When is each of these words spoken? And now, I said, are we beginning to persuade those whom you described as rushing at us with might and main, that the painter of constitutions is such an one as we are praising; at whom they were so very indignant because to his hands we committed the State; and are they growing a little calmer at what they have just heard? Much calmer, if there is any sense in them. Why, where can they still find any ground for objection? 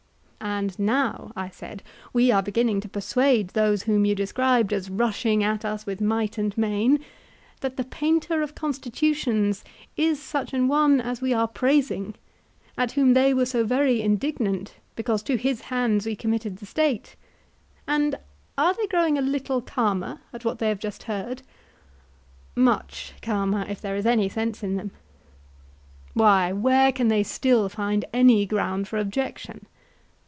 And 0.43 0.77
now, 0.79 1.31
I 1.35 1.49
said, 1.49 1.83
are 2.07 2.09
we 2.13 2.41
beginning 2.41 2.81
to 2.81 2.89
persuade 2.89 3.49
those 3.49 3.83
whom 3.83 4.05
you 4.05 4.15
described 4.15 4.73
as 4.73 4.89
rushing 4.89 5.43
at 5.43 5.63
us 5.63 5.85
with 5.85 6.01
might 6.01 6.39
and 6.39 6.57
main, 6.57 6.99
that 7.59 7.77
the 7.77 7.83
painter 7.83 8.41
of 8.41 8.55
constitutions 8.55 9.63
is 9.95 10.19
such 10.19 10.51
an 10.51 10.67
one 10.67 10.99
as 10.99 11.21
we 11.21 11.31
are 11.31 11.47
praising; 11.47 12.15
at 12.75 12.93
whom 12.93 13.13
they 13.13 13.35
were 13.35 13.45
so 13.45 13.63
very 13.63 14.01
indignant 14.01 14.77
because 14.95 15.21
to 15.23 15.37
his 15.37 15.61
hands 15.61 16.07
we 16.07 16.15
committed 16.15 16.57
the 16.57 16.65
State; 16.65 17.15
and 17.87 18.15
are 18.57 18.73
they 18.73 18.87
growing 18.87 19.19
a 19.19 19.21
little 19.21 19.61
calmer 19.61 20.21
at 20.33 20.43
what 20.43 20.57
they 20.57 20.69
have 20.69 20.79
just 20.79 21.03
heard? 21.03 21.43
Much 22.55 23.13
calmer, 23.21 23.63
if 23.69 23.79
there 23.79 23.95
is 23.95 24.07
any 24.07 24.27
sense 24.27 24.63
in 24.63 24.75
them. 24.75 24.89
Why, 26.15 26.51
where 26.51 26.91
can 26.91 27.09
they 27.09 27.21
still 27.21 27.69
find 27.69 28.05
any 28.11 28.47
ground 28.47 28.87
for 28.87 28.97
objection? 28.97 29.67